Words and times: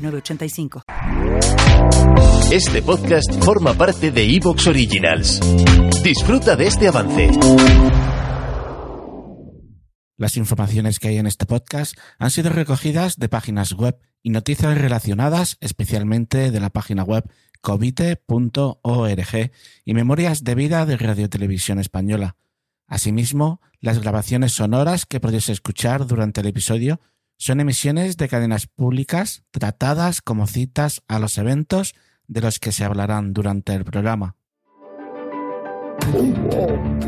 906985. 0.00 0.82
Este 2.50 2.82
podcast 2.82 3.32
forma 3.44 3.74
parte 3.74 4.10
de 4.10 4.24
Evox 4.24 4.66
Originals. 4.66 5.40
Disfruta 6.02 6.56
de 6.56 6.66
este 6.66 6.88
avance. 6.88 7.30
Las 10.16 10.36
informaciones 10.36 10.98
que 10.98 11.08
hay 11.08 11.18
en 11.18 11.26
este 11.26 11.46
podcast 11.46 11.96
han 12.18 12.30
sido 12.30 12.50
recogidas 12.50 13.16
de 13.18 13.28
páginas 13.28 13.72
web 13.72 13.98
y 14.22 14.30
noticias 14.30 14.76
relacionadas 14.76 15.56
especialmente 15.60 16.50
de 16.50 16.60
la 16.60 16.70
página 16.70 17.04
web 17.04 17.24
covite.org 17.60 19.50
y 19.84 19.94
memorias 19.94 20.44
de 20.44 20.54
vida 20.54 20.86
de 20.86 20.96
Radio 20.96 21.28
Televisión 21.28 21.78
Española. 21.78 22.36
Asimismo, 22.86 23.60
las 23.80 24.00
grabaciones 24.00 24.52
sonoras 24.52 25.06
que 25.06 25.20
podéis 25.20 25.48
escuchar 25.48 26.06
durante 26.06 26.40
el 26.40 26.48
episodio 26.48 27.00
son 27.40 27.58
emisiones 27.58 28.18
de 28.18 28.28
cadenas 28.28 28.66
públicas 28.66 29.44
tratadas 29.50 30.20
como 30.20 30.46
citas 30.46 31.02
a 31.08 31.18
los 31.18 31.38
eventos 31.38 31.94
de 32.28 32.42
los 32.42 32.58
que 32.58 32.70
se 32.70 32.84
hablarán 32.84 33.32
durante 33.32 33.74
el 33.74 33.82
programa. 33.82 34.36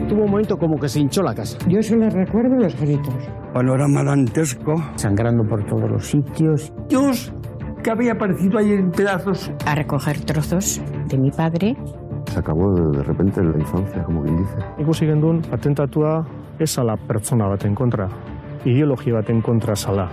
Tuvo 0.08 0.24
un 0.24 0.30
momento 0.30 0.56
como 0.56 0.80
que 0.80 0.88
se 0.88 1.00
hinchó 1.00 1.22
la 1.22 1.34
casa. 1.34 1.58
Yo 1.68 1.82
solo 1.82 2.08
recuerdo 2.08 2.56
los 2.56 2.74
gritos. 2.80 3.14
Panorama 3.52 4.02
dantesco. 4.02 4.82
Sangrando 4.96 5.44
por 5.46 5.66
todos 5.66 5.90
los 5.90 6.06
sitios. 6.06 6.72
Dios, 6.88 7.30
que 7.84 7.90
había 7.90 8.12
aparecido 8.12 8.58
ahí 8.58 8.72
en 8.72 8.90
pedazos. 8.90 9.52
A 9.66 9.74
recoger 9.74 10.18
trozos 10.24 10.80
de 11.08 11.18
mi 11.18 11.30
padre. 11.30 11.76
Se 12.32 12.38
acabó 12.38 12.72
de 12.72 13.02
repente 13.02 13.44
la 13.44 13.58
infancia, 13.58 14.02
como 14.04 14.22
quien 14.22 14.38
dice. 14.38 14.56
Ikusi 14.78 15.04
gendun, 15.04 15.42
atentatua 15.52 16.26
ez 16.58 16.78
ala 16.78 16.96
pertsona 16.96 17.48
baten 17.48 17.74
kontra, 17.74 18.08
ideologia 18.64 19.14
baten 19.14 19.40
kontra 19.40 19.76
zala. 19.76 20.08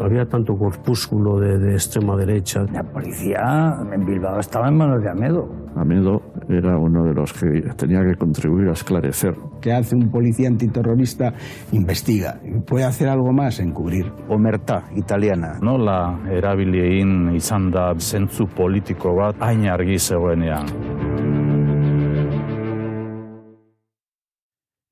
Había 0.00 0.24
tanto 0.26 0.56
corpúsculo 0.56 1.38
de, 1.38 1.58
de, 1.58 1.74
extrema 1.74 2.16
derecha. 2.16 2.64
La 2.72 2.82
policía 2.82 3.76
en 3.92 4.04
Bilbao 4.04 4.40
estaba 4.40 4.68
en 4.68 4.76
manos 4.76 5.02
de 5.02 5.10
Amedo. 5.10 5.48
Amedo 5.76 6.20
era 6.48 6.76
uno 6.76 7.04
de 7.04 7.14
los 7.14 7.32
que 7.32 7.62
tenía 7.76 8.00
que 8.02 8.16
contribuir 8.16 8.68
a 8.68 8.72
esclarecer. 8.72 9.36
¿Qué 9.60 9.72
hace 9.72 9.94
un 9.94 10.10
policía 10.10 10.48
antiterrorista? 10.48 11.34
Investiga. 11.72 12.40
¿Puede 12.66 12.84
hacer 12.84 13.08
algo 13.08 13.32
más? 13.32 13.60
Encubrir. 13.60 14.10
Omerta, 14.28 14.84
italiana. 14.96 15.58
Nola 15.60 16.18
erabiliein 16.30 17.34
izan 17.36 17.70
da 17.70 17.92
zentzu 17.94 18.48
politiko 18.48 19.14
bat 19.14 19.40
hain 19.40 19.68
argi 19.68 19.98
zegoenean. 19.98 20.66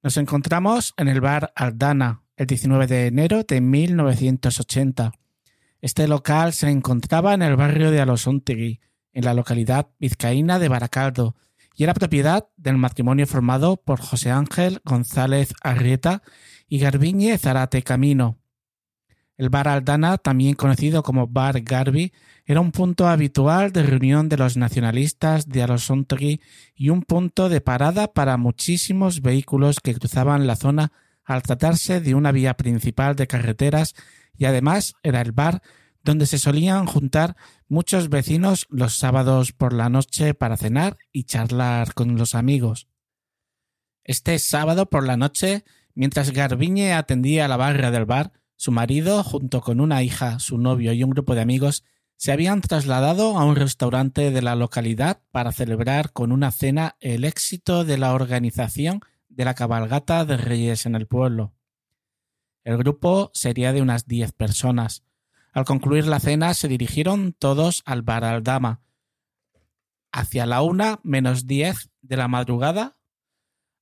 Nos 0.02 0.16
encontramos 0.16 0.94
en 0.96 1.06
el 1.06 1.20
bar 1.20 1.52
Aldana, 1.54 2.21
el 2.42 2.46
19 2.48 2.88
de 2.88 3.06
enero 3.06 3.44
de 3.44 3.60
1980. 3.60 5.12
Este 5.80 6.08
local 6.08 6.52
se 6.52 6.70
encontraba 6.70 7.34
en 7.34 7.42
el 7.42 7.54
barrio 7.54 7.92
de 7.92 8.00
Alosontegui, 8.00 8.80
en 9.12 9.24
la 9.24 9.32
localidad 9.32 9.88
vizcaína 10.00 10.58
de 10.58 10.68
Baracaldo, 10.68 11.36
y 11.76 11.84
era 11.84 11.94
propiedad 11.94 12.48
del 12.56 12.78
matrimonio 12.78 13.28
formado 13.28 13.76
por 13.76 14.00
José 14.00 14.30
Ángel 14.32 14.80
González 14.84 15.54
Arrieta 15.62 16.22
y 16.68 16.80
Garbiñe 16.80 17.38
Zarate 17.38 17.82
Camino. 17.82 18.38
El 19.36 19.48
bar 19.48 19.68
Aldana, 19.68 20.18
también 20.18 20.54
conocido 20.54 21.02
como 21.02 21.28
Bar 21.28 21.60
Garbi, 21.62 22.12
era 22.44 22.60
un 22.60 22.72
punto 22.72 23.06
habitual 23.06 23.72
de 23.72 23.84
reunión 23.84 24.28
de 24.28 24.36
los 24.36 24.56
nacionalistas 24.56 25.48
de 25.48 25.62
Alosontegui 25.62 26.40
y 26.74 26.88
un 26.90 27.02
punto 27.02 27.48
de 27.48 27.60
parada 27.60 28.12
para 28.12 28.36
muchísimos 28.36 29.22
vehículos 29.22 29.78
que 29.80 29.94
cruzaban 29.94 30.46
la 30.48 30.56
zona 30.56 30.92
al 31.24 31.42
tratarse 31.42 32.00
de 32.00 32.14
una 32.14 32.32
vía 32.32 32.54
principal 32.54 33.16
de 33.16 33.26
carreteras 33.26 33.94
y 34.36 34.44
además 34.44 34.94
era 35.02 35.20
el 35.20 35.32
bar 35.32 35.62
donde 36.02 36.26
se 36.26 36.38
solían 36.38 36.86
juntar 36.86 37.36
muchos 37.68 38.08
vecinos 38.08 38.66
los 38.70 38.96
sábados 38.96 39.52
por 39.52 39.72
la 39.72 39.88
noche 39.88 40.34
para 40.34 40.56
cenar 40.56 40.98
y 41.12 41.24
charlar 41.24 41.94
con 41.94 42.16
los 42.16 42.34
amigos. 42.34 42.88
Este 44.04 44.38
sábado 44.38 44.90
por 44.90 45.06
la 45.06 45.16
noche, 45.16 45.64
mientras 45.94 46.32
Garbiñe 46.32 46.92
atendía 46.92 47.46
la 47.46 47.56
barra 47.56 47.90
del 47.90 48.04
bar, 48.04 48.32
su 48.56 48.72
marido, 48.72 49.22
junto 49.22 49.60
con 49.60 49.80
una 49.80 50.02
hija, 50.02 50.38
su 50.38 50.58
novio 50.58 50.92
y 50.92 51.02
un 51.04 51.10
grupo 51.10 51.34
de 51.34 51.40
amigos, 51.40 51.84
se 52.16 52.30
habían 52.30 52.60
trasladado 52.60 53.36
a 53.36 53.44
un 53.44 53.56
restaurante 53.56 54.30
de 54.30 54.42
la 54.42 54.54
localidad 54.54 55.20
para 55.32 55.50
celebrar 55.50 56.12
con 56.12 56.30
una 56.30 56.52
cena 56.52 56.96
el 57.00 57.24
éxito 57.24 57.84
de 57.84 57.98
la 57.98 58.12
organización 58.12 59.00
de 59.34 59.44
la 59.44 59.54
cabalgata 59.54 60.24
de 60.24 60.36
Reyes 60.36 60.86
en 60.86 60.94
el 60.94 61.06
pueblo. 61.06 61.54
El 62.64 62.76
grupo 62.76 63.30
sería 63.34 63.72
de 63.72 63.82
unas 63.82 64.06
diez 64.06 64.32
personas. 64.32 65.04
Al 65.52 65.64
concluir 65.64 66.06
la 66.06 66.20
cena 66.20 66.54
se 66.54 66.68
dirigieron 66.68 67.32
todos 67.32 67.82
al 67.84 68.02
bar 68.02 68.24
Aldama. 68.24 68.80
Hacia 70.12 70.46
la 70.46 70.62
una 70.62 71.00
menos 71.02 71.46
diez 71.46 71.90
de 72.02 72.16
la 72.16 72.28
madrugada 72.28 72.96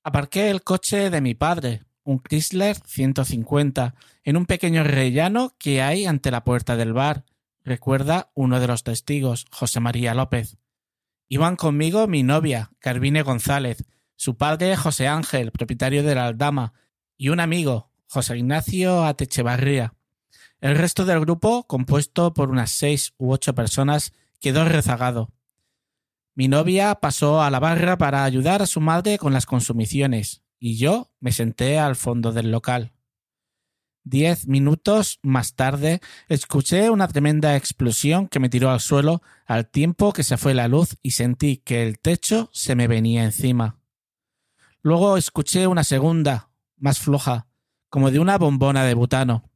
aparqué 0.03 0.51
el 0.51 0.63
coche 0.63 1.11
de 1.11 1.21
mi 1.21 1.35
padre, 1.35 1.85
un 2.05 2.21
Chrysler 2.21 2.77
150, 2.77 3.95
en 4.25 4.37
un 4.37 4.47
pequeño 4.47 4.83
rellano 4.85 5.55
que 5.59 5.83
hay 5.83 6.07
ante 6.07 6.31
la 6.31 6.45
puerta 6.45 6.77
del 6.77 6.93
bar, 6.93 7.25
recuerda 7.65 8.31
uno 8.35 8.61
de 8.61 8.67
los 8.67 8.83
testigos, 8.83 9.47
José 9.51 9.81
María 9.81 10.15
López. 10.15 10.57
Iban 11.29 11.57
conmigo 11.57 12.07
mi 12.07 12.23
novia, 12.23 12.71
Carvine 12.81 13.23
González, 13.23 13.85
su 14.21 14.37
padre 14.37 14.77
José 14.77 15.09
Ángel, 15.09 15.51
propietario 15.51 16.03
de 16.03 16.15
la 16.15 16.27
Aldama, 16.27 16.75
y 17.17 17.31
un 17.31 17.41
amigo, 17.41 17.91
José 18.07 18.37
Ignacio 18.37 19.07
Atechevarría. 19.07 19.95
El 20.61 20.77
resto 20.77 21.07
del 21.07 21.21
grupo, 21.21 21.65
compuesto 21.67 22.35
por 22.35 22.51
unas 22.51 22.71
seis 22.71 23.15
u 23.17 23.33
ocho 23.33 23.55
personas, 23.55 24.13
quedó 24.39 24.67
rezagado. 24.67 25.33
Mi 26.35 26.49
novia 26.49 26.97
pasó 26.97 27.41
a 27.41 27.49
la 27.49 27.61
barra 27.61 27.97
para 27.97 28.25
ayudar 28.25 28.61
a 28.61 28.67
su 28.67 28.83
madre 28.83 29.17
con 29.17 29.33
las 29.33 29.47
consumiciones, 29.47 30.43
y 30.59 30.77
yo 30.77 31.11
me 31.19 31.33
senté 31.33 31.79
al 31.79 31.97
fondo 31.97 32.31
del 32.31 32.51
local. 32.51 32.93
Diez 34.05 34.47
minutos 34.47 35.19
más 35.23 35.55
tarde 35.55 36.01
escuché 36.29 36.91
una 36.91 37.09
tremenda 37.09 37.57
explosión 37.57 38.29
que 38.29 38.39
me 38.39 38.51
tiró 38.51 38.71
al 38.71 38.81
suelo 38.81 39.23
al 39.47 39.71
tiempo 39.71 40.13
que 40.13 40.25
se 40.25 40.37
fue 40.37 40.53
la 40.53 40.69
luz 40.69 40.99
y 41.03 41.13
sentí 41.13 41.57
que 41.57 41.83
el 41.85 41.99
techo 41.99 42.51
se 42.53 42.75
me 42.75 42.87
venía 42.87 43.25
encima. 43.25 43.80
Luego 44.83 45.17
escuché 45.17 45.67
una 45.67 45.85
segunda, 45.85 46.51
más 46.79 46.99
floja, 46.99 47.47
como 47.91 48.11
de 48.11 48.19
una 48.19 48.39
bombona 48.39 48.85
de 48.85 48.95
butano. 48.95 49.51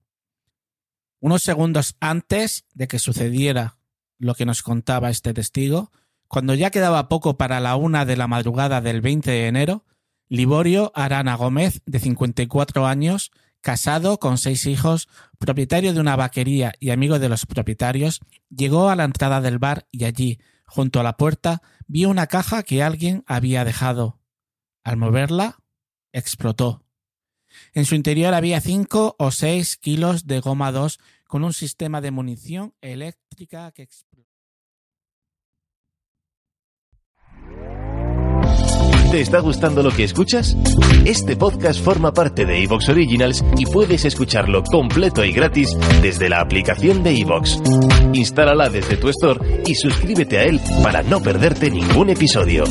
Unos 1.21 1.43
segundos 1.43 1.97
antes 2.01 2.67
de 2.75 2.89
que 2.89 2.99
sucediera 2.99 3.79
lo 4.19 4.35
que 4.35 4.45
nos 4.45 4.63
contaba 4.63 5.09
este 5.09 5.33
testigo, 5.33 5.91
cuando 6.29 6.55
ya 6.55 6.71
quedaba 6.71 7.09
poco 7.09 7.39
para 7.39 7.61
la 7.61 7.77
una 7.77 8.05
de 8.05 8.17
la 8.17 8.27
madrugada 8.27 8.81
del 8.81 9.01
20 9.01 9.31
de 9.31 9.47
enero, 9.47 9.85
Liborio 10.29 10.93
Arana 10.95 11.37
Gómez, 11.37 11.81
de 11.87 12.01
54 12.01 12.87
años, 12.87 13.31
casado 13.63 14.19
con 14.19 14.37
seis 14.37 14.67
hijos, 14.67 15.09
propietario 15.39 15.95
de 15.95 16.01
una 16.01 16.17
vaquería 16.17 16.73
y 16.81 16.91
amigo 16.91 17.19
de 17.19 17.31
los 17.31 17.47
propietarios, 17.47 18.21
llegó 18.51 18.91
a 18.91 18.97
la 18.97 19.05
entrada 19.05 19.41
del 19.41 19.59
bar 19.59 19.87
y 19.91 20.05
allí, 20.05 20.39
junto 20.67 21.01
a 21.01 21.03
la 21.03 21.17
puerta, 21.17 21.63
vio 21.87 22.11
una 22.11 22.27
caja 22.27 22.63
que 22.63 22.83
alguien 22.83 23.25
había 23.27 23.65
dejado. 23.65 24.19
Al 24.85 24.99
moverla, 24.99 25.57
explotó. 26.13 26.85
En 27.73 27.87
su 27.87 27.95
interior 27.95 28.35
había 28.35 28.61
cinco 28.61 29.17
o 29.19 29.31
seis 29.31 29.77
kilos 29.77 30.27
de 30.27 30.41
goma 30.41 30.73
2 30.73 30.99
con 31.27 31.43
un 31.43 31.53
sistema 31.53 32.01
de 32.01 32.11
munición 32.11 32.75
eléctrica 32.81 33.73
que 33.73 33.83
explotó. 33.83 34.29
¿Te 39.11 39.21
está 39.21 39.39
gustando 39.39 39.83
lo 39.83 39.93
que 39.93 40.03
escuchas? 40.03 40.57
Este 41.05 41.37
podcast 41.37 41.81
forma 41.81 42.13
parte 42.13 42.45
de 42.45 42.65
Evox 42.65 42.89
Originals 42.89 43.45
y 43.57 43.65
puedes 43.65 44.05
escucharlo 44.05 44.65
completo 44.65 45.25
y 45.25 45.33
gratis 45.33 45.71
desde 46.03 46.29
la 46.29 46.41
aplicación 46.41 47.05
de 47.05 47.21
Evox. 47.21 47.61
Instálala 48.13 48.69
desde 48.69 48.97
tu 48.97 49.09
store 49.11 49.63
y 49.67 49.77
suscríbete 49.77 50.39
a 50.39 50.45
él 50.45 50.61
para 50.83 51.05
no 51.05 51.23
perderte 51.23 51.71
ningún 51.71 52.11
episodio. 52.11 52.65